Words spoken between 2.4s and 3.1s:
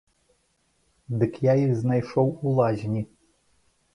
у лазні.